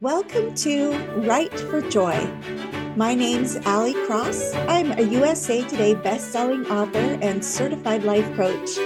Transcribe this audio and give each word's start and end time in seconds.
Welcome 0.00 0.54
to 0.54 0.92
Write 1.26 1.58
for 1.58 1.82
Joy. 1.82 2.24
My 2.94 3.16
name's 3.16 3.56
Ali 3.66 3.94
Cross. 4.06 4.54
I'm 4.54 4.92
a 4.92 5.02
USA 5.02 5.64
Today 5.64 5.94
best-selling 5.94 6.66
author 6.66 7.18
and 7.20 7.44
certified 7.44 8.04
life 8.04 8.32
coach. 8.36 8.78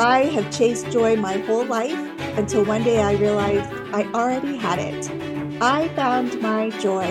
I 0.00 0.30
have 0.32 0.50
chased 0.50 0.90
joy 0.90 1.16
my 1.16 1.36
whole 1.40 1.66
life 1.66 1.92
until 2.38 2.64
one 2.64 2.84
day 2.84 3.02
I 3.02 3.16
realized 3.16 3.70
I 3.92 4.10
already 4.14 4.56
had 4.56 4.78
it. 4.78 5.10
I 5.60 5.88
found 5.88 6.40
my 6.40 6.70
joy, 6.80 7.04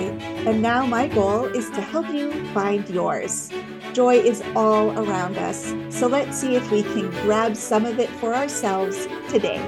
and 0.48 0.64
now 0.64 0.88
my 0.88 1.08
goal 1.08 1.46
is 1.46 1.70
to 1.70 1.82
help 1.82 2.10
you 2.10 2.32
find 2.48 2.90
yours. 2.90 3.52
Joy 3.94 4.16
is 4.16 4.42
all 4.56 4.90
around 4.98 5.38
us, 5.38 5.72
so 5.90 6.08
let's 6.08 6.36
see 6.36 6.56
if 6.56 6.72
we 6.72 6.82
can 6.82 7.12
grab 7.22 7.56
some 7.56 7.86
of 7.86 8.00
it 8.00 8.10
for 8.10 8.34
ourselves 8.34 9.08
today. 9.30 9.64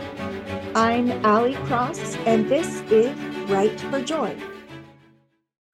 I'm 0.73 1.23
Ali 1.23 1.53
Cross, 1.67 2.15
and 2.25 2.49
this 2.49 2.81
is 2.89 3.30
Write 3.47 3.79
for 3.81 4.01
Joy. 4.01 4.37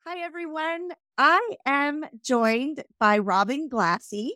Hi, 0.06 0.20
everyone. 0.20 0.92
I 1.18 1.56
am 1.66 2.06
joined 2.24 2.84
by 3.00 3.18
Robin 3.18 3.70
Glassey. 3.70 4.32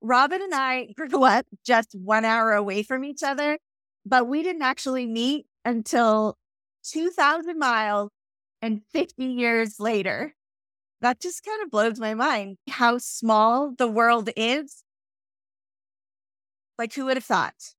Robin 0.00 0.42
and 0.42 0.54
I 0.54 0.92
grew 0.96 1.24
up 1.24 1.46
just 1.64 1.94
one 1.94 2.24
hour 2.24 2.52
away 2.52 2.82
from 2.82 3.04
each 3.04 3.22
other, 3.22 3.58
but 4.04 4.28
we 4.28 4.42
didn't 4.42 4.62
actually 4.62 5.06
meet 5.06 5.46
until 5.64 6.36
2,000 6.84 7.58
miles 7.58 8.10
and 8.60 8.82
50 8.92 9.24
years 9.24 9.80
later. 9.80 10.34
That 11.00 11.20
just 11.20 11.44
kind 11.44 11.62
of 11.62 11.70
blows 11.70 11.98
my 11.98 12.14
mind 12.14 12.58
how 12.68 12.98
small 12.98 13.72
the 13.76 13.88
world 13.88 14.28
is. 14.36 14.84
Like, 16.76 16.92
who 16.92 17.06
would 17.06 17.16
have 17.16 17.24
thought? 17.24 17.74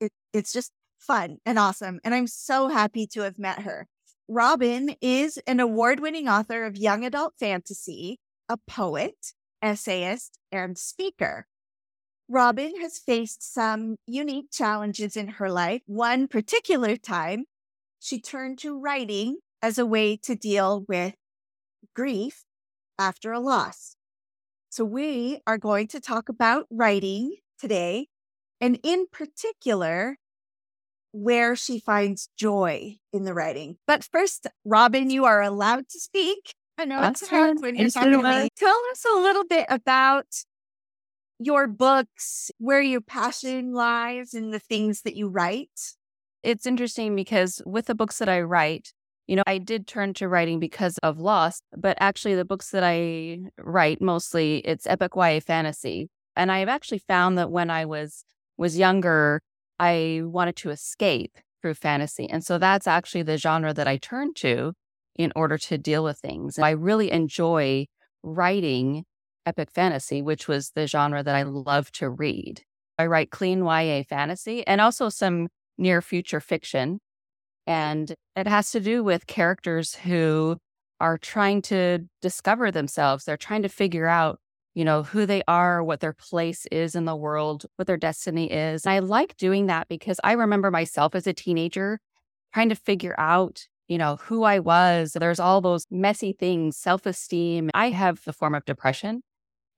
It, 0.00 0.12
it's 0.32 0.52
just 0.52 0.72
fun 1.02 1.38
and 1.44 1.58
awesome. 1.58 2.00
And 2.04 2.14
I'm 2.14 2.26
so 2.26 2.68
happy 2.68 3.06
to 3.08 3.22
have 3.22 3.38
met 3.38 3.62
her. 3.62 3.88
Robin 4.28 4.94
is 5.00 5.38
an 5.46 5.60
award 5.60 6.00
winning 6.00 6.28
author 6.28 6.64
of 6.64 6.76
young 6.76 7.04
adult 7.04 7.34
fantasy, 7.38 8.18
a 8.48 8.56
poet, 8.56 9.32
essayist, 9.60 10.38
and 10.50 10.78
speaker. 10.78 11.46
Robin 12.28 12.80
has 12.80 12.98
faced 12.98 13.42
some 13.42 13.96
unique 14.06 14.50
challenges 14.50 15.16
in 15.16 15.28
her 15.28 15.50
life. 15.50 15.82
One 15.86 16.28
particular 16.28 16.96
time, 16.96 17.44
she 17.98 18.20
turned 18.20 18.58
to 18.60 18.78
writing 18.78 19.38
as 19.60 19.78
a 19.78 19.86
way 19.86 20.16
to 20.18 20.34
deal 20.34 20.84
with 20.88 21.14
grief 21.94 22.44
after 22.98 23.32
a 23.32 23.40
loss. 23.40 23.96
So, 24.70 24.84
we 24.84 25.40
are 25.46 25.58
going 25.58 25.88
to 25.88 26.00
talk 26.00 26.30
about 26.30 26.66
writing 26.70 27.36
today, 27.58 28.06
and 28.60 28.78
in 28.82 29.06
particular, 29.12 30.16
where 31.12 31.54
she 31.54 31.78
finds 31.78 32.28
joy 32.36 32.96
in 33.12 33.24
the 33.24 33.34
writing. 33.34 33.76
But 33.86 34.04
first, 34.04 34.46
Robin, 34.64 35.10
you 35.10 35.24
are 35.24 35.42
allowed 35.42 35.88
to 35.90 36.00
speak. 36.00 36.54
I 36.78 36.86
know 36.86 37.00
That's 37.00 37.22
it's 37.22 37.30
hard 37.30 37.60
when 37.60 37.76
you're 37.76 37.90
talking 37.90 38.12
to 38.12 38.22
me. 38.22 38.48
Tell 38.56 38.80
us 38.90 39.04
a 39.04 39.20
little 39.20 39.44
bit 39.44 39.66
about 39.68 40.26
your 41.38 41.66
books, 41.66 42.50
where 42.58 42.80
your 42.80 43.00
passion 43.00 43.72
lies 43.72 44.32
in 44.32 44.50
the 44.50 44.58
things 44.58 45.02
that 45.02 45.16
you 45.16 45.28
write. 45.28 45.94
It's 46.42 46.66
interesting 46.66 47.14
because 47.14 47.60
with 47.66 47.86
the 47.86 47.94
books 47.94 48.18
that 48.18 48.28
I 48.28 48.40
write, 48.40 48.92
you 49.26 49.36
know, 49.36 49.42
I 49.46 49.58
did 49.58 49.86
turn 49.86 50.14
to 50.14 50.28
writing 50.28 50.60
because 50.60 50.98
of 50.98 51.18
loss, 51.18 51.62
but 51.76 51.96
actually 52.00 52.34
the 52.34 52.44
books 52.44 52.70
that 52.70 52.82
I 52.84 53.40
write 53.58 54.00
mostly 54.00 54.58
it's 54.58 54.86
epic 54.86 55.12
YA 55.16 55.40
fantasy. 55.40 56.10
And 56.36 56.50
I've 56.50 56.68
actually 56.68 56.98
found 56.98 57.38
that 57.38 57.50
when 57.50 57.70
I 57.70 57.84
was 57.84 58.24
was 58.56 58.78
younger, 58.78 59.40
I 59.82 60.20
wanted 60.22 60.54
to 60.58 60.70
escape 60.70 61.38
through 61.60 61.74
fantasy. 61.74 62.30
And 62.30 62.44
so 62.44 62.56
that's 62.56 62.86
actually 62.86 63.24
the 63.24 63.36
genre 63.36 63.74
that 63.74 63.88
I 63.88 63.96
turn 63.96 64.32
to 64.34 64.74
in 65.16 65.32
order 65.34 65.58
to 65.58 65.76
deal 65.76 66.04
with 66.04 66.20
things. 66.20 66.56
I 66.56 66.70
really 66.70 67.10
enjoy 67.10 67.86
writing 68.22 69.02
epic 69.44 69.72
fantasy, 69.72 70.22
which 70.22 70.46
was 70.46 70.70
the 70.76 70.86
genre 70.86 71.24
that 71.24 71.34
I 71.34 71.42
love 71.42 71.90
to 71.92 72.08
read. 72.08 72.62
I 72.96 73.06
write 73.06 73.32
clean 73.32 73.64
YA 73.64 74.04
fantasy 74.08 74.64
and 74.68 74.80
also 74.80 75.08
some 75.08 75.48
near 75.76 76.00
future 76.00 76.38
fiction. 76.38 77.00
And 77.66 78.14
it 78.36 78.46
has 78.46 78.70
to 78.70 78.78
do 78.78 79.02
with 79.02 79.26
characters 79.26 79.96
who 79.96 80.58
are 81.00 81.18
trying 81.18 81.60
to 81.62 82.06
discover 82.20 82.70
themselves. 82.70 83.24
They're 83.24 83.36
trying 83.36 83.62
to 83.62 83.68
figure 83.68 84.06
out 84.06 84.38
you 84.74 84.84
know, 84.84 85.02
who 85.02 85.26
they 85.26 85.42
are, 85.46 85.82
what 85.82 86.00
their 86.00 86.12
place 86.12 86.66
is 86.72 86.94
in 86.94 87.04
the 87.04 87.16
world, 87.16 87.66
what 87.76 87.86
their 87.86 87.96
destiny 87.96 88.50
is. 88.50 88.86
And 88.86 88.94
I 88.94 88.98
like 89.00 89.36
doing 89.36 89.66
that 89.66 89.88
because 89.88 90.18
I 90.24 90.32
remember 90.32 90.70
myself 90.70 91.14
as 91.14 91.26
a 91.26 91.32
teenager 91.32 92.00
trying 92.54 92.70
to 92.70 92.74
figure 92.74 93.14
out, 93.18 93.66
you 93.88 93.98
know, 93.98 94.16
who 94.16 94.44
I 94.44 94.58
was. 94.58 95.12
There's 95.12 95.40
all 95.40 95.60
those 95.60 95.86
messy 95.90 96.32
things, 96.32 96.76
self 96.76 97.06
esteem. 97.06 97.70
I 97.74 97.90
have 97.90 98.24
the 98.24 98.32
form 98.32 98.54
of 98.54 98.64
depression 98.64 99.22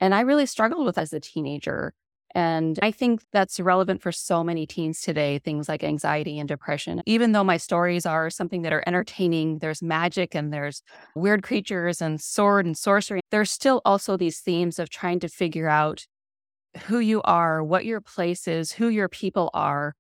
and 0.01 0.15
I 0.15 0.21
really 0.21 0.47
struggled 0.47 0.87
with 0.87 0.99
as 0.99 1.13
a 1.13 1.21
teenager. 1.21 1.95
And 2.35 2.81
I 2.83 2.91
think 2.91 3.23
that's 3.33 3.61
relevant 3.61 4.03
for 4.03 4.11
so 4.11 4.43
many 4.43 4.67
teens 4.67 5.01
today, 5.01 5.39
things 5.39 5.69
like 5.69 5.85
anxiety 5.85 6.39
and 6.39 6.49
depression. 6.49 7.01
Even 7.07 7.31
though 7.31 7.45
my 7.45 7.57
stories 7.57 8.07
are 8.07 8.29
something 8.29 8.63
that 8.63 8.73
are 8.73 8.83
entertaining, 8.87 9.59
there's 9.59 9.83
magic 9.83 10.35
and 10.35 10.53
there's 10.53 10.83
weird 11.15 11.45
creatures 11.45 12.03
and 12.03 12.21
sword 12.21 12.67
and 12.67 12.77
sorcery, 12.77 13.21
there's 13.31 13.53
still 13.53 13.81
also 13.85 14.17
these 14.17 14.41
themes 14.41 14.81
of 14.81 14.91
trying 14.91 15.21
to 15.21 15.29
figure 15.29 15.69
out 15.69 16.07
who 16.87 16.99
you 16.99 17.23
are, 17.23 17.63
what 17.63 17.85
your 17.85 18.01
place 18.01 18.49
is, 18.49 18.73
who 18.73 18.89
your 18.89 19.09
people 19.09 19.49
are, 19.55 19.95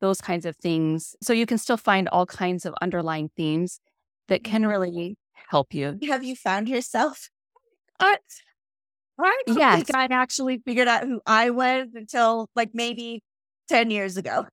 those 0.00 0.20
kinds 0.20 0.44
of 0.44 0.56
things. 0.56 1.14
So 1.22 1.32
you 1.32 1.46
can 1.46 1.58
still 1.58 1.76
find 1.76 2.08
all 2.08 2.26
kinds 2.26 2.66
of 2.66 2.74
underlying 2.82 3.30
themes 3.36 3.80
that 4.26 4.42
can 4.42 4.62
mm-hmm. 4.62 4.70
really 4.70 5.18
help 5.50 5.72
you. 5.72 5.98
Have 6.08 6.24
you 6.24 6.34
found 6.34 6.68
yourself? 6.68 7.30
Uh, 8.00 8.16
I 9.18 9.42
don't 9.46 9.58
yes. 9.58 9.76
think 9.76 9.94
I 9.94 10.04
actually 10.10 10.58
figured 10.58 10.88
out 10.88 11.04
who 11.04 11.20
I 11.26 11.50
was 11.50 11.88
until 11.94 12.48
like 12.54 12.70
maybe 12.74 13.22
10 13.68 13.90
years 13.90 14.16
ago. 14.16 14.46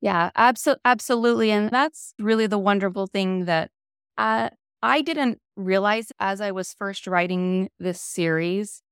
Yeah, 0.00 0.30
abso- 0.36 0.78
absolutely. 0.84 1.50
And 1.50 1.70
that's 1.70 2.14
really 2.18 2.46
the 2.46 2.58
wonderful 2.58 3.06
thing 3.06 3.44
that 3.44 3.70
uh, 4.16 4.50
I 4.82 5.02
didn't 5.02 5.38
realize 5.56 6.12
as 6.18 6.40
I 6.40 6.50
was 6.52 6.72
first 6.72 7.06
writing 7.06 7.68
this 7.78 8.00
series 8.00 8.82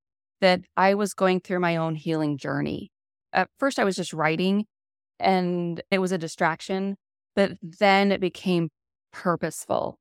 that 0.40 0.60
I 0.76 0.94
was 0.94 1.14
going 1.14 1.40
through 1.40 1.60
my 1.60 1.76
own 1.76 1.94
healing 1.94 2.36
journey. 2.36 2.90
At 3.32 3.48
first, 3.58 3.78
I 3.78 3.84
was 3.84 3.96
just 3.96 4.12
writing 4.12 4.66
and 5.18 5.82
it 5.90 5.98
was 5.98 6.12
a 6.12 6.18
distraction, 6.18 6.96
but 7.34 7.52
then 7.62 8.12
it 8.12 8.20
became 8.20 8.68
purposeful 9.12 9.98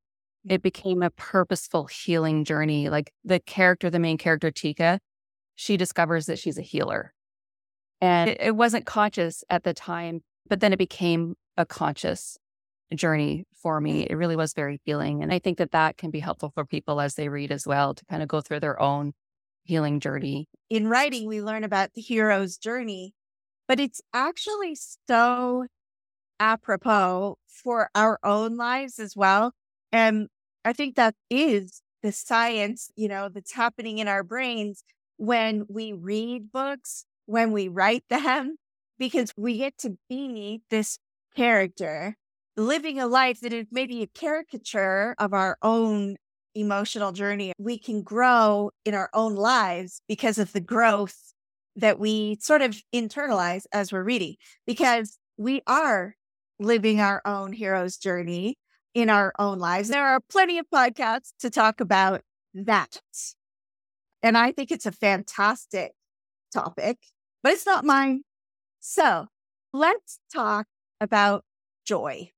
it 0.48 0.62
became 0.62 1.02
a 1.02 1.10
purposeful 1.10 1.86
healing 1.86 2.44
journey. 2.44 2.88
Like 2.88 3.12
the 3.24 3.40
character, 3.40 3.90
the 3.90 3.98
main 3.98 4.18
character, 4.18 4.50
Tika, 4.50 5.00
she 5.54 5.76
discovers 5.76 6.26
that 6.26 6.38
she's 6.38 6.58
a 6.58 6.62
healer. 6.62 7.12
And 8.00 8.30
it, 8.30 8.38
it 8.40 8.56
wasn't 8.56 8.86
conscious 8.86 9.42
at 9.50 9.64
the 9.64 9.74
time, 9.74 10.20
but 10.48 10.60
then 10.60 10.72
it 10.72 10.78
became 10.78 11.34
a 11.56 11.66
conscious 11.66 12.38
journey 12.94 13.44
for 13.60 13.80
me. 13.80 14.02
It 14.02 14.14
really 14.14 14.36
was 14.36 14.54
very 14.54 14.80
healing. 14.84 15.22
And 15.22 15.32
I 15.32 15.38
think 15.38 15.58
that 15.58 15.72
that 15.72 15.98
can 15.98 16.10
be 16.10 16.20
helpful 16.20 16.50
for 16.54 16.64
people 16.64 17.00
as 17.00 17.14
they 17.14 17.28
read 17.28 17.50
as 17.50 17.66
well 17.66 17.94
to 17.94 18.04
kind 18.06 18.22
of 18.22 18.28
go 18.28 18.40
through 18.40 18.60
their 18.60 18.80
own 18.80 19.12
healing 19.64 20.00
journey. 20.00 20.48
In 20.70 20.88
writing, 20.88 21.26
we 21.26 21.42
learn 21.42 21.64
about 21.64 21.92
the 21.94 22.00
hero's 22.00 22.56
journey, 22.56 23.12
but 23.66 23.78
it's 23.78 24.00
actually 24.14 24.76
so 25.08 25.66
apropos 26.40 27.36
for 27.46 27.90
our 27.94 28.18
own 28.22 28.56
lives 28.56 28.98
as 28.98 29.14
well. 29.16 29.52
And 29.92 30.28
I 30.64 30.72
think 30.72 30.96
that 30.96 31.14
is 31.30 31.82
the 32.02 32.12
science, 32.12 32.90
you 32.96 33.08
know, 33.08 33.28
that's 33.28 33.52
happening 33.52 33.98
in 33.98 34.08
our 34.08 34.22
brains 34.22 34.84
when 35.16 35.64
we 35.68 35.92
read 35.92 36.52
books, 36.52 37.04
when 37.26 37.52
we 37.52 37.68
write 37.68 38.04
them, 38.08 38.56
because 38.98 39.32
we 39.36 39.58
get 39.58 39.78
to 39.78 39.96
be 40.08 40.62
this 40.70 40.98
character 41.36 42.16
living 42.56 42.98
a 42.98 43.06
life 43.06 43.40
that 43.40 43.52
is 43.52 43.66
maybe 43.70 44.02
a 44.02 44.06
caricature 44.08 45.14
of 45.18 45.32
our 45.32 45.56
own 45.62 46.16
emotional 46.54 47.12
journey. 47.12 47.52
We 47.58 47.78
can 47.78 48.02
grow 48.02 48.70
in 48.84 48.94
our 48.94 49.10
own 49.14 49.36
lives 49.36 50.00
because 50.08 50.38
of 50.38 50.52
the 50.52 50.60
growth 50.60 51.32
that 51.76 52.00
we 52.00 52.36
sort 52.40 52.62
of 52.62 52.76
internalize 52.92 53.64
as 53.72 53.92
we're 53.92 54.02
reading, 54.02 54.34
because 54.66 55.18
we 55.36 55.62
are 55.68 56.14
living 56.58 57.00
our 57.00 57.22
own 57.24 57.52
hero's 57.52 57.96
journey 57.96 58.56
in 58.94 59.10
our 59.10 59.32
own 59.38 59.58
lives. 59.58 59.88
There 59.88 60.06
are 60.06 60.20
plenty 60.30 60.58
of 60.58 60.66
podcasts 60.72 61.32
to 61.40 61.50
talk 61.50 61.80
about 61.80 62.22
that. 62.54 63.00
And 64.22 64.36
I 64.36 64.52
think 64.52 64.70
it's 64.70 64.86
a 64.86 64.92
fantastic 64.92 65.92
topic, 66.52 66.98
but 67.42 67.52
it's 67.52 67.66
not 67.66 67.84
mine. 67.84 68.22
So 68.80 69.26
let's 69.72 70.18
talk 70.32 70.66
about 71.00 71.44
joy. 71.84 72.30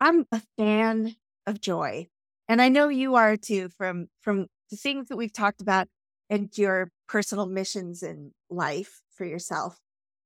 I'm 0.00 0.26
a 0.32 0.42
fan 0.58 1.16
of 1.46 1.60
joy. 1.60 2.08
And 2.48 2.60
I 2.60 2.68
know 2.68 2.88
you 2.88 3.14
are 3.14 3.36
too 3.36 3.68
from, 3.76 4.08
from 4.20 4.46
the 4.70 4.76
things 4.76 5.08
that 5.08 5.16
we've 5.16 5.32
talked 5.32 5.60
about 5.60 5.88
and 6.28 6.48
your 6.56 6.90
personal 7.08 7.46
missions 7.46 8.02
in 8.02 8.32
life 8.48 9.02
for 9.12 9.24
yourself. 9.24 9.78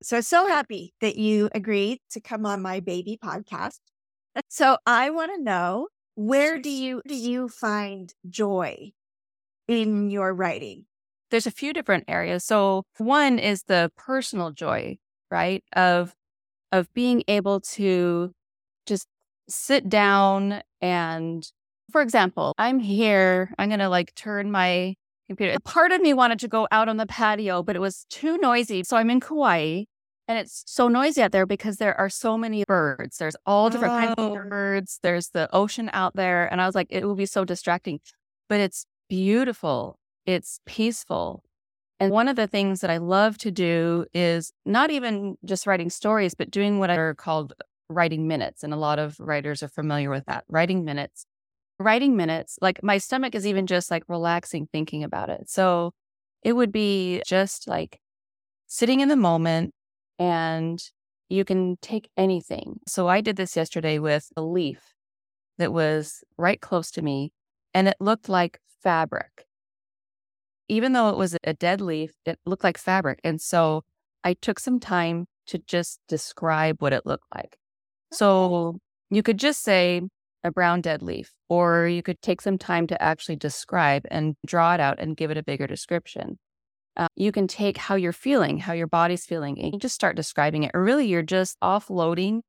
So 0.02 0.20
so 0.20 0.46
happy 0.46 0.94
that 1.00 1.16
you 1.16 1.48
agreed 1.54 1.98
to 2.10 2.20
come 2.20 2.44
on 2.44 2.62
my 2.62 2.80
baby 2.80 3.18
podcast. 3.22 3.78
So 4.48 4.78
I 4.86 5.10
want 5.10 5.32
to 5.34 5.42
know 5.42 5.88
Where 6.14 6.58
do 6.58 6.70
you 6.70 7.02
do 7.06 7.14
you 7.31 7.48
find 7.48 8.12
joy 8.28 8.92
in 9.69 10.10
your 10.10 10.34
writing? 10.34 10.86
There's 11.31 11.46
a 11.46 11.50
few 11.50 11.72
different 11.72 12.04
areas. 12.08 12.44
So 12.44 12.84
one 12.98 13.38
is 13.38 13.64
the 13.64 13.90
personal 13.96 14.52
joy, 14.52 14.98
right? 15.31 15.64
Of 15.75 16.14
of 16.72 16.92
being 16.94 17.22
able 17.28 17.60
to 17.60 18.32
just 18.86 19.06
sit 19.48 19.88
down 19.88 20.62
and 20.81 21.50
for 21.92 22.02
example, 22.02 22.54
I'm 22.58 22.81
here, 22.81 23.54
I'm 23.58 23.69
going 23.69 23.81
to 23.81 23.88
like 23.88 24.14
turn 24.14 24.50
my 24.50 24.94
computer. 25.28 25.56
Part 25.64 25.92
of 25.92 26.00
me 26.00 26.14
wanted 26.14 26.38
to 26.40 26.48
go 26.48 26.66
out 26.72 26.88
on 26.88 26.96
the 26.96 27.06
patio, 27.06 27.62
but 27.62 27.76
it 27.76 27.81
was 27.81 28.06
too 28.10 28.38
noisy. 28.38 28.82
So 28.84 28.96
I'm 28.96 29.10
in 29.10 29.20
Kauai 29.20 29.84
and 30.26 30.38
it's 30.38 30.62
so 30.66 30.88
noisy 30.88 31.22
out 31.22 31.32
there 31.32 31.46
because 31.46 31.76
there 31.76 31.98
are 31.98 32.08
so 32.08 32.38
many 32.38 32.64
birds. 32.66 33.18
There's 33.18 33.36
all 33.44 33.68
different 33.68 33.94
oh. 33.94 33.98
kinds 33.98 34.14
of 34.18 34.48
birds. 34.48 34.98
There's 35.02 35.28
the 35.30 35.48
ocean 35.52 35.90
out 35.92 36.16
there. 36.16 36.50
And 36.50 36.60
I 36.62 36.66
was 36.66 36.74
like, 36.74 36.86
it 36.90 37.04
will 37.04 37.14
be 37.14 37.26
so 37.26 37.44
distracting, 37.44 38.00
but 38.48 38.60
it's 38.60 38.86
beautiful. 39.08 39.98
It's 40.24 40.60
peaceful. 40.64 41.42
And 42.00 42.10
one 42.10 42.28
of 42.28 42.36
the 42.36 42.46
things 42.46 42.80
that 42.80 42.90
I 42.90 42.96
love 42.96 43.38
to 43.38 43.50
do 43.50 44.06
is 44.14 44.50
not 44.64 44.90
even 44.90 45.36
just 45.44 45.66
writing 45.66 45.90
stories, 45.90 46.34
but 46.34 46.50
doing 46.50 46.78
what 46.78 46.90
are 46.90 47.14
called 47.14 47.52
writing 47.88 48.26
minutes. 48.26 48.64
And 48.64 48.72
a 48.72 48.78
lot 48.78 48.98
of 48.98 49.20
writers 49.20 49.62
are 49.62 49.68
familiar 49.68 50.10
with 50.10 50.24
that 50.26 50.44
writing 50.48 50.84
minutes. 50.84 51.26
Writing 51.78 52.16
minutes, 52.16 52.56
like 52.62 52.82
my 52.84 52.98
stomach 52.98 53.34
is 53.34 53.46
even 53.46 53.66
just 53.66 53.90
like 53.90 54.04
relaxing 54.08 54.68
thinking 54.72 55.02
about 55.02 55.28
it. 55.28 55.50
So 55.50 55.92
it 56.42 56.52
would 56.52 56.70
be 56.70 57.20
just 57.26 57.66
like 57.66 57.98
sitting 58.68 59.00
in 59.00 59.08
the 59.08 59.16
moment 59.16 59.72
and 60.19 60.81
you 61.28 61.44
can 61.44 61.76
take 61.81 62.11
anything. 62.16 62.81
So 62.87 63.08
I 63.08 63.20
did 63.20 63.37
this 63.37 63.56
yesterday 63.56 63.99
with 63.99 64.28
a 64.37 64.43
leaf 64.43 64.94
that 65.58 65.72
was 65.72 66.22
right 66.37 66.61
close 66.61 66.90
to 66.93 67.02
me 67.02 67.32
and 67.72 67.88
it 67.88 67.96
looked 68.00 68.28
like 68.28 68.58
fabric. 68.82 69.46
Even 70.69 70.93
though 70.93 71.11
it 71.11 71.16
was 71.16 71.37
a 71.44 71.52
dead 71.52 71.81
leaf, 71.81 72.12
it 72.25 72.38
looked 72.46 72.64
like 72.64 72.78
fabric. 72.78 73.20
And 73.25 73.40
so 73.40 73.82
I 74.22 74.34
took 74.34 74.58
some 74.58 74.81
time 74.81 75.26
to 75.49 75.58
just 75.58 76.00
describe 76.08 76.81
what 76.81 76.93
it 76.93 77.05
looked 77.05 77.26
like. 77.34 77.56
So 78.12 78.78
you 79.10 79.22
could 79.22 79.38
just 79.38 79.62
say 79.62 80.02
a 80.43 80.50
brown 80.50 80.81
dead 80.81 81.02
leaf, 81.02 81.32
or 81.49 81.87
you 81.87 82.02
could 82.02 82.20
take 82.22 82.40
some 82.40 82.58
time 82.58 82.87
to 82.87 83.02
actually 83.02 83.37
describe 83.37 84.05
and 84.10 84.37
draw 84.46 84.75
it 84.75 84.81
out 84.81 84.99
and 84.99 85.17
give 85.17 85.31
it 85.31 85.37
a 85.37 85.43
bigger 85.43 85.67
description. 85.67 86.38
Uh, 86.96 87.08
you 87.17 87.32
can 87.32 87.49
take 87.49 87.76
how 87.76 87.96
you're 87.96 88.12
feeling, 88.12 88.58
how 88.58 88.73
your 88.73 88.87
body's 88.87 89.26
feeling, 89.26 89.58
and 89.61 89.73
you 89.73 89.79
just 89.79 89.94
start 89.94 90.17
describing 90.17 90.62
it. 90.62 90.70
Or 90.75 90.82
really, 90.82 91.06
you're 91.06 91.23
just 91.23 91.58
offloading 91.61 92.41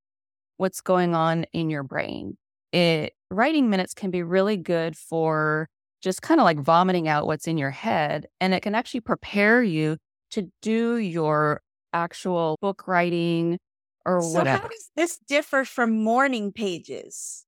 what's 0.58 0.82
going 0.82 1.16
on 1.16 1.46
in 1.52 1.70
your 1.70 1.84
brain. 1.84 2.38
It 2.72 3.14
writing 3.32 3.70
minutes 3.70 3.94
can 3.94 4.12
be 4.12 4.22
really 4.22 4.58
good 4.58 4.96
for 4.96 5.68
just 6.02 6.22
kind 6.22 6.40
of 6.40 6.46
like 6.46 6.60
vomiting 6.60 7.08
out 7.08 7.26
what's 7.26 7.48
in 7.48 7.58
your 7.58 7.72
head, 7.72 8.28
and 8.40 8.54
it 8.54 8.62
can 8.62 8.76
actually 8.76 9.00
prepare 9.00 9.64
you 9.64 9.98
to 10.32 10.52
do 10.62 10.98
your 10.98 11.62
actual 11.94 12.58
book 12.62 12.88
writing 12.88 13.58
or 14.06 14.22
so 14.22 14.38
whatever. 14.38 14.64
How 14.64 14.68
does 14.68 14.92
this 14.96 15.18
differ 15.28 15.66
from 15.66 16.04
morning 16.04 16.52
pages? 16.52 17.46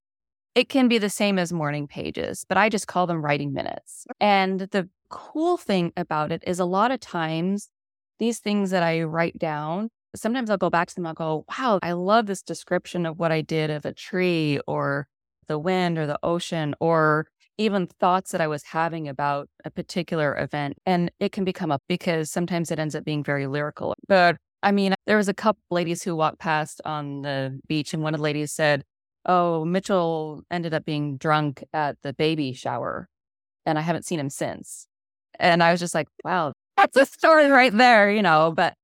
It 0.54 0.68
can 0.68 0.88
be 0.88 0.98
the 0.98 1.10
same 1.10 1.38
as 1.38 1.52
morning 1.52 1.86
pages, 1.86 2.44
but 2.48 2.58
I 2.58 2.68
just 2.68 2.88
call 2.88 3.06
them 3.06 3.24
writing 3.24 3.52
minutes. 3.52 4.06
And 4.18 4.60
the 4.60 4.88
cool 5.10 5.56
thing 5.56 5.92
about 5.96 6.32
it 6.32 6.42
is 6.46 6.58
a 6.58 6.64
lot 6.64 6.90
of 6.90 7.00
times 7.00 7.68
these 8.18 8.38
things 8.40 8.70
that 8.70 8.82
I 8.82 9.02
write 9.02 9.38
down, 9.38 9.90
sometimes 10.14 10.50
I'll 10.50 10.56
go 10.56 10.70
back 10.70 10.88
to 10.88 10.94
them, 10.94 11.06
I'll 11.06 11.14
go, 11.14 11.44
wow, 11.58 11.78
I 11.82 11.92
love 11.92 12.26
this 12.26 12.42
description 12.42 13.06
of 13.06 13.18
what 13.18 13.32
I 13.32 13.40
did 13.40 13.70
of 13.70 13.84
a 13.84 13.92
tree 13.92 14.60
or 14.66 15.06
the 15.46 15.58
wind 15.58 15.98
or 15.98 16.06
the 16.06 16.18
ocean 16.22 16.74
or 16.80 17.26
even 17.56 17.86
thoughts 17.86 18.30
that 18.30 18.40
I 18.40 18.46
was 18.46 18.62
having 18.62 19.08
about 19.08 19.48
a 19.64 19.70
particular 19.70 20.36
event. 20.38 20.78
And 20.86 21.10
it 21.18 21.32
can 21.32 21.44
become 21.44 21.72
up 21.72 21.82
because 21.88 22.30
sometimes 22.30 22.70
it 22.70 22.78
ends 22.78 22.94
up 22.94 23.04
being 23.04 23.24
very 23.24 23.46
lyrical. 23.46 23.94
But 24.06 24.36
I 24.62 24.72
mean, 24.72 24.94
there 25.06 25.16
was 25.16 25.28
a 25.28 25.34
couple 25.34 25.62
ladies 25.70 26.02
who 26.02 26.16
walked 26.16 26.40
past 26.40 26.80
on 26.84 27.22
the 27.22 27.60
beach, 27.68 27.94
and 27.94 28.02
one 28.02 28.14
of 28.14 28.18
the 28.18 28.24
ladies 28.24 28.52
said, 28.52 28.84
Oh, 29.24 29.64
Mitchell 29.64 30.42
ended 30.50 30.74
up 30.74 30.84
being 30.84 31.16
drunk 31.16 31.62
at 31.72 31.96
the 32.02 32.12
baby 32.12 32.52
shower, 32.52 33.08
and 33.64 33.78
I 33.78 33.82
haven't 33.82 34.04
seen 34.04 34.18
him 34.18 34.30
since. 34.30 34.87
And 35.38 35.62
I 35.62 35.70
was 35.70 35.80
just 35.80 35.94
like, 35.94 36.08
wow, 36.24 36.52
that's 36.76 36.96
a 36.96 37.06
story 37.06 37.48
right 37.48 37.72
there, 37.72 38.10
you 38.10 38.22
know. 38.22 38.52
But 38.54 38.74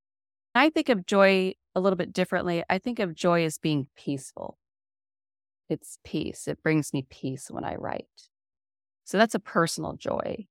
I 0.55 0.71
think 0.71 0.89
of 0.89 1.07
joy 1.07 1.55
a 1.75 1.81
little 1.81 1.97
bit 1.97 2.13
differently. 2.13 2.63
I 2.71 2.79
think 2.79 2.99
of 2.99 3.15
joy 3.15 3.45
as 3.45 3.59
being 3.59 3.89
peaceful. 3.97 4.59
It's 5.69 5.99
peace. 6.05 6.47
It 6.47 6.63
brings 6.63 6.93
me 6.93 7.07
peace 7.09 7.51
when 7.51 7.65
I 7.65 7.75
write. 7.77 8.07
So 9.05 9.19
that's 9.19 9.35
a 9.35 9.41
personal 9.41 9.95
joy. 9.95 10.47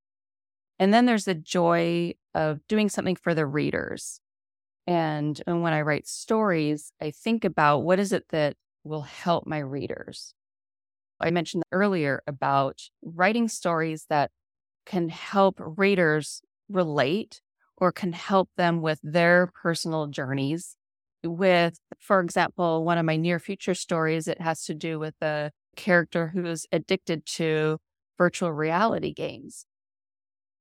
And 0.80 0.94
then 0.94 1.06
there's 1.06 1.26
the 1.26 1.36
joy 1.36 2.14
of 2.34 2.60
doing 2.68 2.90
something 2.90 3.16
for 3.16 3.34
the 3.34 3.46
readers. 3.46 4.20
And, 4.86 5.42
and 5.48 5.62
when 5.62 5.74
I 5.74 5.82
write 5.82 6.08
stories, 6.08 6.92
I 7.02 7.12
think 7.12 7.46
about 7.46 7.80
what 7.80 8.00
is 8.00 8.12
it 8.12 8.26
that 8.30 8.56
will 8.84 9.04
help 9.04 9.48
my 9.48 9.60
readers. 9.60 10.34
I 11.20 11.32
mentioned 11.32 11.64
earlier 11.72 12.22
about 12.28 12.82
writing 13.02 13.48
stories 13.48 14.06
that 14.10 14.32
can 14.86 15.10
help 15.10 15.56
readers 15.60 16.42
relate 16.70 17.42
or 17.78 17.92
can 17.92 18.14
help 18.14 18.50
them 18.58 18.82
with 18.82 19.00
their 19.04 19.52
personal 19.62 20.08
journeys. 20.08 20.76
With, 21.24 21.80
for 22.00 22.20
example, 22.20 22.84
one 22.84 22.98
of 22.98 23.06
my 23.06 23.16
near 23.16 23.40
future 23.40 23.74
stories, 23.74 24.28
it 24.28 24.42
has 24.42 24.66
to 24.66 24.74
do 24.74 25.00
with 25.00 25.16
a 25.22 25.52
character 25.76 26.28
who's 26.28 26.66
addicted 26.72 27.26
to 27.26 27.78
virtual 28.18 28.52
reality 28.52 29.14
games. 29.14 29.66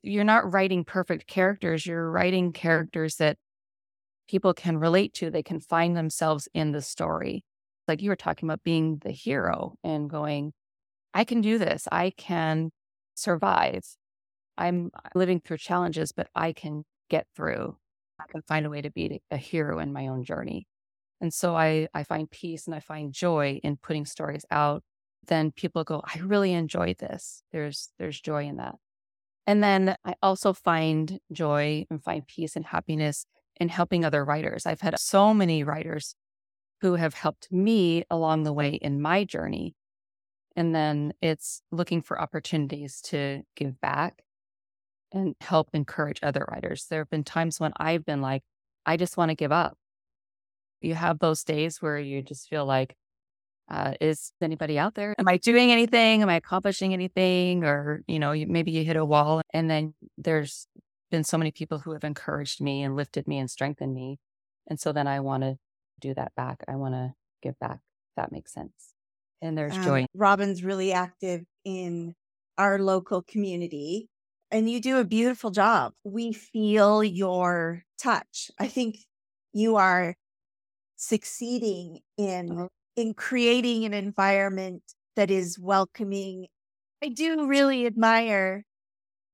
You're 0.02 0.24
not 0.24 0.50
writing 0.52 0.84
perfect 0.84 1.26
characters, 1.26 1.86
you're 1.86 2.10
writing 2.10 2.52
characters 2.52 3.16
that 3.16 3.36
people 4.28 4.54
can 4.54 4.78
relate 4.78 5.12
to, 5.14 5.30
they 5.30 5.42
can 5.42 5.60
find 5.60 5.96
themselves 5.96 6.48
in 6.54 6.72
the 6.72 6.82
story. 6.82 7.44
Like 7.86 8.02
you 8.02 8.10
were 8.10 8.16
talking 8.16 8.48
about 8.48 8.62
being 8.62 8.98
the 9.02 9.10
hero 9.10 9.74
and 9.84 10.08
going, 10.08 10.52
I 11.14 11.24
can 11.24 11.40
do 11.40 11.58
this. 11.58 11.86
I 11.92 12.12
can 12.16 12.70
survive. 13.14 13.84
I'm 14.56 14.90
uh, 14.94 15.08
living 15.14 15.40
through 15.40 15.58
challenges, 15.58 16.12
but 16.12 16.28
I 16.34 16.52
can 16.52 16.84
get 17.08 17.26
through. 17.34 17.76
I 18.20 18.24
can 18.30 18.42
find 18.42 18.66
a 18.66 18.70
way 18.70 18.82
to 18.82 18.90
be 18.90 19.22
a 19.30 19.36
hero 19.36 19.78
in 19.78 19.92
my 19.92 20.06
own 20.08 20.24
journey. 20.24 20.66
And 21.20 21.32
so 21.32 21.54
I, 21.56 21.88
I 21.94 22.02
find 22.02 22.30
peace 22.30 22.66
and 22.66 22.74
I 22.74 22.80
find 22.80 23.12
joy 23.12 23.60
in 23.62 23.76
putting 23.76 24.06
stories 24.06 24.44
out. 24.50 24.82
Then 25.26 25.52
people 25.52 25.84
go, 25.84 26.02
I 26.04 26.18
really 26.18 26.52
enjoyed 26.52 26.98
this. 26.98 27.42
There's 27.52 27.90
there's 27.98 28.20
joy 28.20 28.46
in 28.46 28.56
that. 28.56 28.74
And 29.46 29.62
then 29.62 29.96
I 30.04 30.14
also 30.22 30.52
find 30.52 31.18
joy 31.32 31.86
and 31.90 32.02
find 32.02 32.26
peace 32.26 32.56
and 32.56 32.64
happiness 32.64 33.26
in 33.60 33.68
helping 33.68 34.04
other 34.04 34.24
writers. 34.24 34.66
I've 34.66 34.80
had 34.80 34.98
so 34.98 35.32
many 35.34 35.62
writers 35.62 36.14
who 36.80 36.94
have 36.94 37.14
helped 37.14 37.52
me 37.52 38.04
along 38.10 38.42
the 38.42 38.52
way 38.52 38.70
in 38.70 39.00
my 39.00 39.24
journey. 39.24 39.74
And 40.56 40.74
then 40.74 41.12
it's 41.22 41.62
looking 41.70 42.02
for 42.02 42.20
opportunities 42.20 43.00
to 43.02 43.42
give 43.54 43.80
back 43.80 44.22
and 45.12 45.34
help 45.40 45.68
encourage 45.72 46.20
other 46.22 46.46
writers. 46.50 46.86
There 46.88 47.00
have 47.00 47.10
been 47.10 47.24
times 47.24 47.60
when 47.60 47.72
I've 47.76 48.04
been 48.04 48.20
like, 48.20 48.42
I 48.86 48.96
just 48.96 49.16
want 49.16 49.30
to 49.30 49.34
give 49.34 49.52
up. 49.52 49.76
You 50.80 50.94
have 50.94 51.18
those 51.18 51.44
days 51.44 51.80
where 51.80 51.98
you 51.98 52.22
just 52.22 52.48
feel 52.48 52.64
like, 52.64 52.96
uh, 53.70 53.94
is 54.00 54.32
anybody 54.40 54.78
out 54.78 54.94
there? 54.94 55.14
Am 55.18 55.28
I 55.28 55.36
doing 55.36 55.70
anything? 55.70 56.22
Am 56.22 56.28
I 56.28 56.34
accomplishing 56.36 56.92
anything? 56.92 57.64
Or, 57.64 58.02
you 58.06 58.18
know, 58.18 58.32
you, 58.32 58.46
maybe 58.46 58.72
you 58.72 58.84
hit 58.84 58.96
a 58.96 59.04
wall 59.04 59.42
and 59.52 59.70
then 59.70 59.94
there's 60.18 60.66
been 61.10 61.24
so 61.24 61.38
many 61.38 61.52
people 61.52 61.78
who 61.78 61.92
have 61.92 62.04
encouraged 62.04 62.60
me 62.60 62.82
and 62.82 62.96
lifted 62.96 63.28
me 63.28 63.38
and 63.38 63.50
strengthened 63.50 63.94
me. 63.94 64.18
And 64.66 64.80
so 64.80 64.92
then 64.92 65.06
I 65.06 65.20
want 65.20 65.42
to 65.44 65.56
do 66.00 66.14
that 66.14 66.34
back. 66.34 66.64
I 66.66 66.76
want 66.76 66.94
to 66.94 67.14
give 67.42 67.58
back. 67.60 67.80
that 68.16 68.32
makes 68.32 68.52
sense. 68.52 68.94
And 69.40 69.56
there's 69.56 69.76
um, 69.76 69.84
joy. 69.84 70.06
Robin's 70.14 70.64
really 70.64 70.92
active 70.92 71.44
in 71.64 72.14
our 72.58 72.78
local 72.78 73.22
community 73.22 74.08
and 74.52 74.70
you 74.70 74.80
do 74.80 74.98
a 74.98 75.04
beautiful 75.04 75.50
job. 75.50 75.94
We 76.04 76.32
feel 76.32 77.02
your 77.02 77.84
touch. 77.98 78.50
I 78.60 78.68
think 78.68 78.98
you 79.54 79.76
are 79.76 80.14
succeeding 80.96 82.00
in 82.18 82.52
uh-huh. 82.52 82.68
in 82.94 83.14
creating 83.14 83.84
an 83.84 83.94
environment 83.94 84.82
that 85.16 85.30
is 85.30 85.58
welcoming. 85.58 86.46
I 87.02 87.08
do 87.08 87.46
really 87.46 87.86
admire 87.86 88.64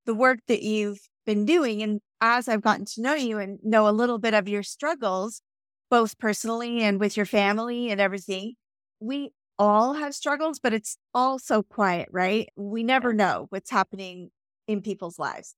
the 0.06 0.14
work 0.14 0.38
that 0.48 0.62
you've 0.62 1.00
been 1.26 1.44
doing. 1.44 1.82
And 1.82 2.00
as 2.20 2.48
I've 2.48 2.62
gotten 2.62 2.86
to 2.86 3.02
know 3.02 3.14
you 3.14 3.38
and 3.38 3.58
know 3.62 3.88
a 3.88 3.90
little 3.90 4.18
bit 4.18 4.34
of 4.34 4.48
your 4.48 4.62
struggles, 4.62 5.42
both 5.90 6.18
personally 6.18 6.80
and 6.82 7.00
with 7.00 7.16
your 7.16 7.26
family 7.26 7.90
and 7.90 8.00
everything, 8.00 8.54
we 9.00 9.32
all 9.58 9.94
have 9.94 10.14
struggles, 10.14 10.60
but 10.60 10.72
it's 10.72 10.96
all 11.12 11.38
so 11.38 11.62
quiet, 11.62 12.08
right? 12.12 12.48
We 12.56 12.84
never 12.84 13.12
know 13.12 13.46
what's 13.50 13.70
happening 13.70 14.30
in 14.68 14.82
people's 14.82 15.18
lives. 15.18 15.56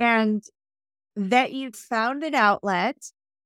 And 0.00 0.42
that 1.14 1.52
you 1.52 1.70
found 1.72 2.22
an 2.22 2.34
outlet 2.34 2.96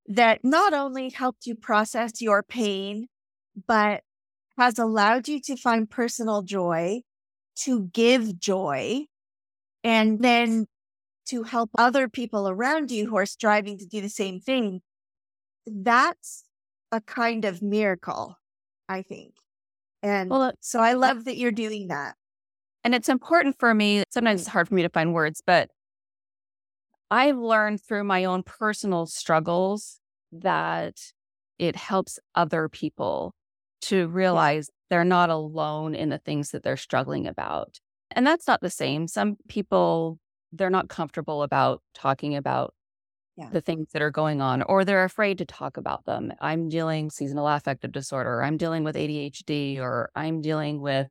that 0.07 0.41
not 0.45 0.73
only 0.73 1.11
helped 1.11 1.47
you 1.47 1.55
process 1.55 2.23
your 2.23 2.43
pain, 2.43 3.09
but 3.67 4.03
has 4.57 4.79
allowed 4.79 5.29
you 5.29 5.41
to 5.41 5.57
find 5.57 5.91
personal 5.91 6.43
joy 6.43 7.03
to 7.57 7.88
give 7.93 8.38
joy 8.38 9.05
and 9.85 10.21
then 10.21 10.67
to 11.27 11.43
help 11.43 11.71
other 11.77 12.09
people 12.09 12.49
around 12.49 12.91
you 12.91 13.07
who 13.07 13.17
are 13.17 13.27
striving 13.27 13.79
to 13.79 13.87
do 13.87 14.00
the 14.00 14.09
same 14.09 14.41
thing, 14.41 14.81
that's 15.67 16.45
a 16.91 17.00
kind 17.00 17.45
of 17.45 17.61
miracle, 17.61 18.37
I 18.88 19.03
think. 19.03 19.35
And 20.03 20.31
well, 20.31 20.43
uh, 20.43 20.53
so 20.61 20.81
I 20.81 20.95
uh, 20.95 20.99
love 20.99 21.25
that 21.25 21.37
you're 21.37 21.53
doing 21.53 21.88
that. 21.88 22.15
And 22.88 22.95
it's 22.95 23.11
important 23.11 23.57
for 23.59 23.75
me. 23.75 24.02
Sometimes 24.09 24.40
it's 24.40 24.49
mm. 24.49 24.52
hard 24.54 24.66
for 24.66 24.75
me 24.75 24.80
to 24.80 24.88
find 24.88 25.12
words, 25.12 25.42
but 25.47 25.68
I've 27.11 27.37
learned 27.37 27.83
through 27.83 28.04
my 28.04 28.25
own 28.25 28.42
personal 28.42 29.04
struggles 29.04 30.00
that 30.33 30.95
it 31.59 31.76
helps 31.76 32.18
other 32.35 32.71
people 32.71 33.35
to 33.83 34.09
realize 34.09 34.71
they're 34.88 35.04
not 35.04 35.28
alone 35.28 35.95
in 35.95 36.09
the 36.09 36.16
things 36.16 36.50
that 36.52 36.62
they're 36.62 36.78
struggling 36.78 37.26
about. 37.26 37.76
And 38.11 38.26
that's 38.26 38.49
not 38.49 38.62
the 38.62 38.71
same. 38.71 39.07
Some 39.07 39.37
people, 39.50 40.18
they're 40.50 40.71
not 40.71 40.88
comfortable 40.88 41.42
about 41.42 41.83
talking 41.95 42.37
about 42.37 42.73
yeah. 43.37 43.50
the 43.52 43.61
things 43.61 43.88
that 43.92 44.00
are 44.00 44.11
going 44.11 44.40
on, 44.40 44.62
or 44.62 44.87
they're 44.87 45.04
afraid 45.04 45.37
to 45.37 45.45
talk 45.45 45.76
about 45.76 46.07
them. 46.07 46.33
I'm 46.40 46.71
dealing 46.71 47.11
seasonal 47.11 47.49
affective 47.49 47.92
disorder, 47.92 48.42
I'm 48.42 48.57
dealing 48.57 48.83
with 48.83 48.97
ADHD, 48.97 49.78
or 49.78 50.09
I'm 50.14 50.40
dealing 50.40 50.80
with, 50.80 51.09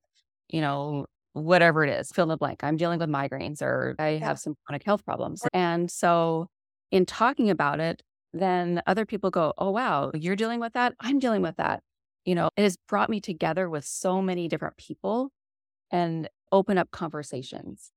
you 0.49 0.61
know, 0.61 1.05
whatever 1.45 1.83
it 1.83 1.89
is, 1.89 2.11
fill 2.11 2.23
in 2.23 2.29
the 2.29 2.37
blank. 2.37 2.63
I'm 2.63 2.77
dealing 2.77 2.99
with 2.99 3.09
migraines 3.09 3.61
or 3.61 3.95
I 3.99 4.09
yeah. 4.11 4.25
have 4.25 4.39
some 4.39 4.55
chronic 4.65 4.83
health 4.83 5.05
problems. 5.05 5.41
And 5.53 5.89
so 5.89 6.47
in 6.91 7.05
talking 7.05 7.49
about 7.49 7.79
it, 7.79 8.01
then 8.33 8.81
other 8.87 9.05
people 9.05 9.29
go, 9.29 9.53
Oh, 9.57 9.71
wow, 9.71 10.11
you're 10.13 10.35
dealing 10.35 10.59
with 10.59 10.73
that. 10.73 10.93
I'm 10.99 11.19
dealing 11.19 11.41
with 11.41 11.57
that 11.57 11.81
you 12.27 12.35
know, 12.35 12.49
it 12.57 12.63
has 12.63 12.77
brought 12.89 13.09
me 13.09 13.21
together 13.21 13.69
with 13.69 13.85
so 13.85 14.21
many 14.21 14.49
different 14.49 14.75
people 14.75 15.31
and 15.89 16.27
open 16.51 16.77
up 16.77 16.91
conversations. 16.91 17.91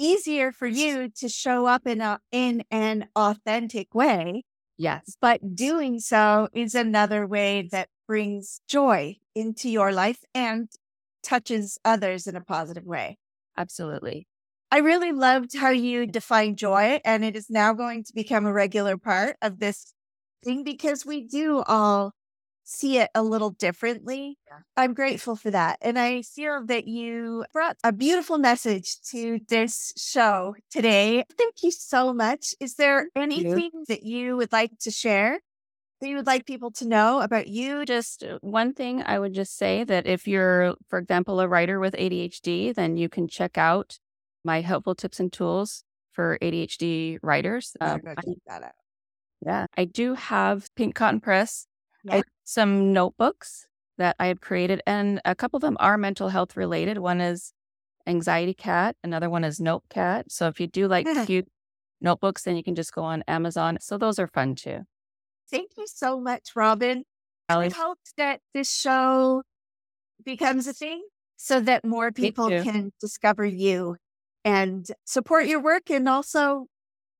Easier 0.00 0.50
for 0.50 0.66
you 0.66 1.08
to 1.20 1.28
show 1.28 1.66
up 1.66 1.86
in 1.86 2.00
a 2.00 2.18
in 2.32 2.64
an 2.72 3.08
authentic 3.14 3.94
way. 3.94 4.42
Yes. 4.76 5.16
But 5.20 5.54
doing 5.54 6.00
so 6.00 6.48
is 6.52 6.74
another 6.74 7.24
way 7.24 7.68
that 7.70 7.88
brings 8.08 8.60
joy 8.68 9.16
into 9.36 9.70
your 9.70 9.92
life 9.92 10.24
and 10.34 10.68
touches 11.22 11.78
others 11.84 12.26
in 12.26 12.36
a 12.36 12.40
positive 12.40 12.84
way. 12.84 13.18
Absolutely. 13.56 14.26
I 14.70 14.78
really 14.78 15.12
loved 15.12 15.56
how 15.56 15.70
you 15.70 16.06
define 16.06 16.56
joy, 16.56 17.00
and 17.04 17.24
it 17.24 17.34
is 17.34 17.48
now 17.48 17.72
going 17.72 18.04
to 18.04 18.12
become 18.14 18.44
a 18.44 18.52
regular 18.52 18.98
part 18.98 19.36
of 19.40 19.58
this 19.58 19.94
thing 20.44 20.62
because 20.62 21.06
we 21.06 21.24
do 21.26 21.62
all 21.66 22.12
see 22.64 22.98
it 22.98 23.08
a 23.14 23.22
little 23.22 23.50
differently. 23.50 24.36
Yeah. 24.46 24.58
I'm 24.76 24.92
grateful 24.92 25.36
for 25.36 25.50
that. 25.50 25.78
And 25.80 25.98
I 25.98 26.20
feel 26.20 26.66
that 26.66 26.86
you 26.86 27.46
brought 27.52 27.76
a 27.82 27.92
beautiful 27.92 28.36
message 28.36 29.00
to 29.10 29.40
this 29.48 29.94
show 29.96 30.54
today. 30.70 31.24
Thank 31.38 31.62
you 31.62 31.70
so 31.70 32.12
much. 32.12 32.54
Is 32.60 32.74
there 32.74 33.08
anything 33.16 33.70
that 33.88 34.02
you 34.02 34.36
would 34.36 34.52
like 34.52 34.72
to 34.80 34.90
share? 34.90 35.40
That 36.00 36.08
you 36.08 36.16
would 36.16 36.26
like 36.26 36.46
people 36.46 36.70
to 36.72 36.86
know 36.86 37.20
about 37.20 37.48
you? 37.48 37.84
Just 37.84 38.22
uh, 38.22 38.38
one 38.40 38.72
thing 38.72 39.02
I 39.02 39.18
would 39.18 39.34
just 39.34 39.56
say 39.56 39.82
that 39.84 40.06
if 40.06 40.28
you're, 40.28 40.74
for 40.88 40.98
example, 40.98 41.40
a 41.40 41.48
writer 41.48 41.80
with 41.80 41.94
ADHD, 41.94 42.74
then 42.74 42.96
you 42.96 43.08
can 43.08 43.26
check 43.26 43.58
out 43.58 43.98
my 44.44 44.60
helpful 44.60 44.94
tips 44.94 45.18
and 45.18 45.32
tools 45.32 45.84
for 46.12 46.38
ADHD 46.40 47.18
writers. 47.22 47.76
Um, 47.80 48.00
I, 48.06 48.14
that 48.46 48.62
out. 48.62 48.72
Yeah, 49.44 49.66
I 49.76 49.84
do 49.84 50.14
have 50.14 50.68
Pink 50.74 50.94
Cotton 50.94 51.20
Press 51.20 51.66
yeah. 52.04 52.22
some 52.44 52.92
notebooks 52.92 53.66
that 53.96 54.16
I 54.18 54.26
have 54.26 54.40
created, 54.40 54.82
and 54.86 55.20
a 55.24 55.34
couple 55.34 55.58
of 55.58 55.62
them 55.62 55.76
are 55.80 55.98
mental 55.98 56.28
health 56.28 56.56
related. 56.56 56.98
One 56.98 57.20
is 57.20 57.52
Anxiety 58.06 58.54
Cat, 58.54 58.96
another 59.04 59.28
one 59.28 59.44
is 59.44 59.60
Note 59.60 59.84
Cat. 59.90 60.30
So 60.30 60.48
if 60.48 60.60
you 60.60 60.66
do 60.66 60.88
like 60.88 61.06
cute 61.26 61.48
notebooks, 62.00 62.42
then 62.42 62.56
you 62.56 62.62
can 62.62 62.74
just 62.74 62.92
go 62.92 63.02
on 63.02 63.22
Amazon. 63.28 63.78
So 63.80 63.98
those 63.98 64.18
are 64.18 64.28
fun 64.28 64.54
too. 64.54 64.80
Thank 65.50 65.70
you 65.76 65.86
so 65.86 66.20
much, 66.20 66.50
Robin. 66.54 67.04
I 67.48 67.68
hope 67.68 67.98
that 68.16 68.40
this 68.52 68.70
show 68.70 69.42
becomes 70.24 70.66
a 70.66 70.72
thing 70.72 71.02
so 71.36 71.60
that 71.60 71.84
more 71.84 72.12
people 72.12 72.50
can 72.64 72.92
discover 73.00 73.44
you 73.44 73.96
and 74.44 74.86
support 75.04 75.46
your 75.46 75.60
work 75.60 75.90
and 75.90 76.08
also 76.08 76.66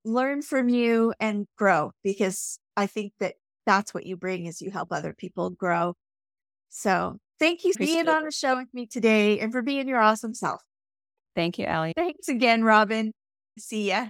learn 0.04 0.42
from 0.42 0.68
you 0.68 1.14
and 1.20 1.46
grow 1.56 1.92
because 2.02 2.58
I 2.76 2.86
think 2.86 3.12
that 3.20 3.34
that's 3.66 3.92
what 3.92 4.06
you 4.06 4.16
bring 4.16 4.46
is 4.46 4.60
you 4.60 4.70
help 4.70 4.92
other 4.92 5.14
people 5.14 5.50
grow. 5.50 5.94
So 6.68 7.18
thank 7.38 7.64
you 7.64 7.72
for 7.72 7.78
being 7.80 8.08
on 8.08 8.24
the 8.24 8.30
show 8.30 8.56
with 8.56 8.72
me 8.72 8.86
today 8.86 9.38
and 9.40 9.52
for 9.52 9.62
being 9.62 9.88
your 9.88 10.00
awesome 10.00 10.34
self. 10.34 10.62
Thank 11.34 11.58
you, 11.58 11.66
Ali. 11.66 11.92
Thanks 11.96 12.28
again, 12.28 12.64
Robin. 12.64 13.12
See 13.58 13.88
ya. 13.88 14.08